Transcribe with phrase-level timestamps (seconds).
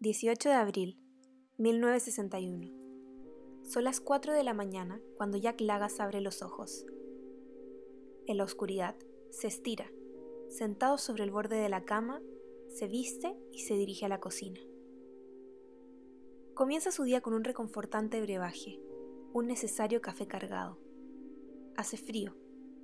[0.00, 0.96] 18 de abril,
[1.56, 2.72] 1961.
[3.64, 6.86] Son las 4 de la mañana cuando Jack Lagas abre los ojos.
[8.28, 8.94] En la oscuridad,
[9.30, 9.90] se estira,
[10.50, 12.22] sentado sobre el borde de la cama,
[12.68, 14.60] se viste y se dirige a la cocina.
[16.54, 18.80] Comienza su día con un reconfortante brebaje,
[19.32, 20.78] un necesario café cargado.
[21.76, 22.36] Hace frío,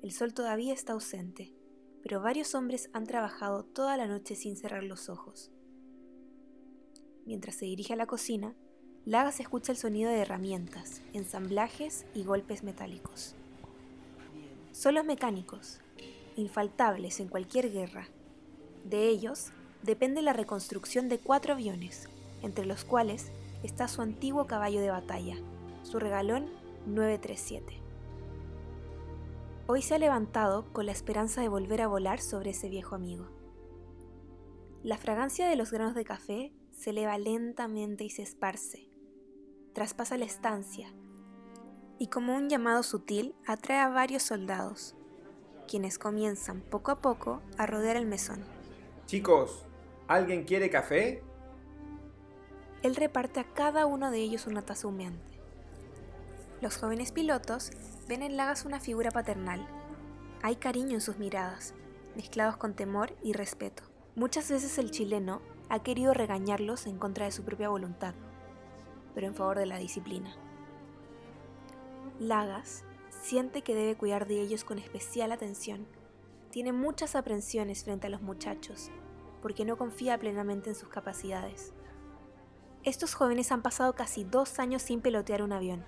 [0.00, 1.54] el sol todavía está ausente,
[2.02, 5.52] pero varios hombres han trabajado toda la noche sin cerrar los ojos.
[7.26, 8.54] Mientras se dirige a la cocina,
[9.04, 13.34] Lagas escucha el sonido de herramientas, ensamblajes y golpes metálicos.
[14.70, 15.80] Son los mecánicos,
[16.36, 18.06] infaltables en cualquier guerra.
[18.84, 19.50] De ellos
[19.82, 22.08] depende la reconstrucción de cuatro aviones,
[22.42, 23.32] entre los cuales
[23.64, 25.36] está su antiguo caballo de batalla,
[25.82, 26.46] su regalón
[26.86, 27.80] 937.
[29.66, 33.26] Hoy se ha levantado con la esperanza de volver a volar sobre ese viejo amigo.
[34.82, 38.88] La fragancia de los granos de café se eleva lentamente y se esparce.
[39.72, 40.92] Traspasa la estancia
[41.98, 44.96] y como un llamado sutil atrae a varios soldados,
[45.68, 48.44] quienes comienzan poco a poco a rodear el mesón.
[49.06, 49.64] Chicos,
[50.08, 51.22] ¿alguien quiere café?
[52.82, 55.38] Él reparte a cada uno de ellos una taza humeante.
[56.60, 57.70] Los jóvenes pilotos
[58.08, 59.66] ven en Lagas una figura paternal.
[60.42, 61.74] Hay cariño en sus miradas,
[62.16, 63.84] mezclados con temor y respeto.
[64.16, 65.40] Muchas veces el chileno
[65.72, 68.14] ha querido regañarlos en contra de su propia voluntad,
[69.14, 70.36] pero en favor de la disciplina.
[72.18, 75.86] Lagas siente que debe cuidar de ellos con especial atención.
[76.50, 78.90] Tiene muchas aprensiones frente a los muchachos,
[79.40, 81.72] porque no confía plenamente en sus capacidades.
[82.82, 85.86] Estos jóvenes han pasado casi dos años sin pelotear un avión.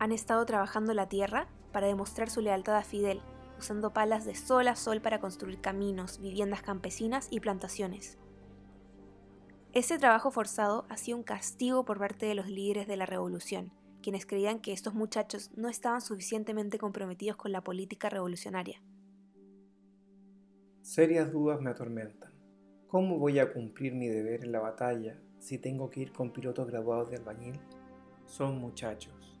[0.00, 3.22] Han estado trabajando la tierra para demostrar su lealtad a Fidel,
[3.60, 8.18] usando palas de sol a sol para construir caminos, viviendas campesinas y plantaciones.
[9.76, 14.24] Ese trabajo forzado ha un castigo por parte de los líderes de la revolución, quienes
[14.24, 18.80] creían que estos muchachos no estaban suficientemente comprometidos con la política revolucionaria.
[20.80, 22.32] Serias dudas me atormentan.
[22.86, 26.66] ¿Cómo voy a cumplir mi deber en la batalla si tengo que ir con pilotos
[26.68, 27.60] graduados de albañil?
[28.24, 29.38] Son muchachos,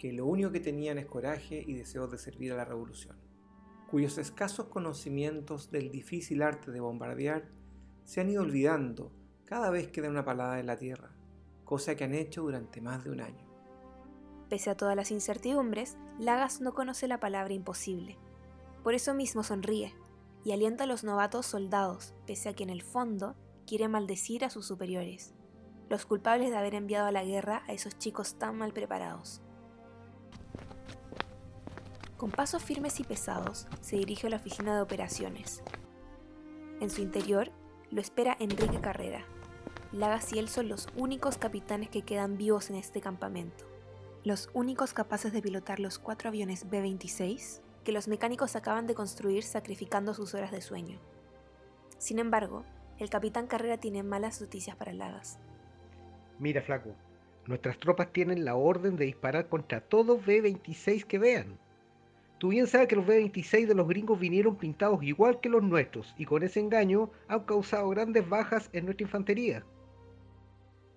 [0.00, 3.16] que lo único que tenían es coraje y deseo de servir a la revolución,
[3.88, 7.44] cuyos escasos conocimientos del difícil arte de bombardear
[8.02, 9.12] se han ido olvidando
[9.50, 11.10] cada vez que una palada en la tierra,
[11.64, 13.44] cosa que han hecho durante más de un año.
[14.48, 18.16] Pese a todas las incertidumbres, Lagas no conoce la palabra imposible.
[18.84, 19.92] Por eso mismo sonríe
[20.44, 23.34] y alienta a los novatos soldados, pese a que en el fondo
[23.66, 25.34] quiere maldecir a sus superiores,
[25.88, 29.42] los culpables de haber enviado a la guerra a esos chicos tan mal preparados.
[32.16, 35.64] Con pasos firmes y pesados, se dirige a la oficina de operaciones.
[36.78, 37.50] En su interior
[37.90, 39.26] lo espera Enrique Carrera.
[39.92, 43.64] Lagas y él son los únicos capitanes que quedan vivos en este campamento.
[44.22, 49.42] Los únicos capaces de pilotar los cuatro aviones B-26 que los mecánicos acaban de construir
[49.42, 51.00] sacrificando sus horas de sueño.
[51.98, 52.64] Sin embargo,
[52.98, 55.40] el capitán Carrera tiene malas noticias para Lagas.
[56.38, 56.94] Mira, flaco,
[57.46, 61.58] nuestras tropas tienen la orden de disparar contra todos B-26 que vean.
[62.38, 66.14] Tú bien sabes que los B-26 de los gringos vinieron pintados igual que los nuestros
[66.16, 69.64] y con ese engaño han causado grandes bajas en nuestra infantería.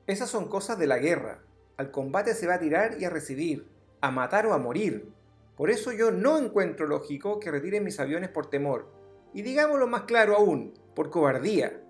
[0.05, 1.43] Esas son cosas de la guerra.
[1.77, 3.67] Al combate se va a tirar y a recibir,
[4.01, 5.11] a matar o a morir.
[5.55, 8.91] Por eso yo no encuentro lógico que retiren mis aviones por temor.
[9.33, 11.81] Y digámoslo más claro aún, por cobardía.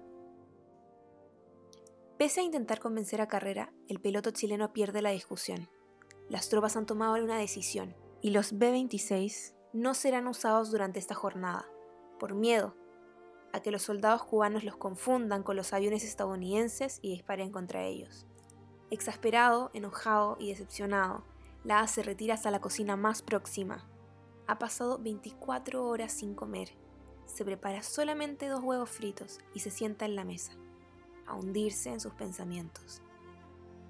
[2.18, 5.70] Pese a intentar convencer a Carrera, el piloto chileno pierde la discusión.
[6.30, 11.68] Las tropas han tomado una decisión y los B-26 no serán usados durante esta jornada,
[12.20, 12.76] por miedo
[13.54, 18.26] a que los soldados cubanos los confundan con los aviones estadounidenses y disparen contra ellos.
[18.90, 21.24] Exasperado, enojado y decepcionado,
[21.64, 23.88] la se retira hasta la cocina más próxima.
[24.48, 26.70] Ha pasado 24 horas sin comer.
[27.26, 30.54] Se prepara solamente dos huevos fritos y se sienta en la mesa
[31.26, 33.02] a hundirse en sus pensamientos.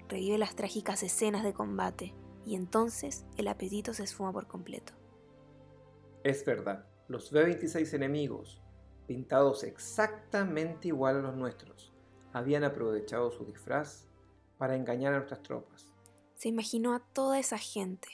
[0.08, 2.14] Revive las trágicas escenas de combate
[2.44, 4.92] y entonces el apetito se esfuma por completo.
[6.22, 8.62] Es verdad, los B-26 enemigos,
[9.06, 11.92] pintados exactamente igual a los nuestros,
[12.32, 14.06] habían aprovechado su disfraz
[14.58, 15.92] para engañar a nuestras tropas.
[16.36, 18.08] Se imaginó a toda esa gente,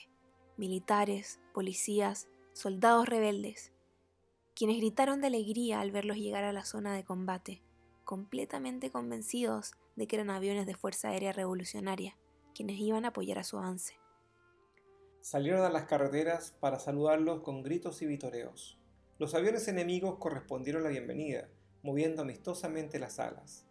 [0.56, 3.72] militares, policías, soldados rebeldes,
[4.54, 7.62] quienes gritaron de alegría al verlos llegar a la zona de combate
[8.10, 12.16] completamente convencidos de que eran aviones de Fuerza Aérea Revolucionaria,
[12.56, 14.00] quienes iban a apoyar a su avance.
[15.20, 18.80] Salieron a las carreteras para saludarlos con gritos y vitoreos.
[19.20, 21.46] Los aviones enemigos correspondieron la bienvenida,
[21.82, 23.66] moviendo amistosamente las alas,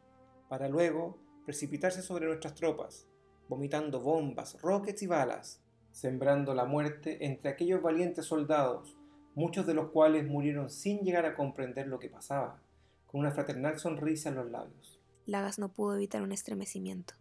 [0.47, 3.07] para luego precipitarse sobre nuestras tropas,
[3.47, 8.95] vomitando bombas, rockets y balas, sembrando la muerte entre aquellos valientes soldados,
[9.33, 12.61] muchos de los cuales murieron sin llegar a comprender lo que pasaba,
[13.07, 15.01] con una fraternal sonrisa en los labios.
[15.25, 17.15] Lagas no pudo evitar un estremecimiento.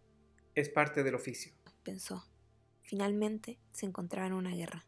[0.53, 2.23] Es parte del oficio, pensó.
[2.83, 4.85] Finalmente se encontraba en una guerra.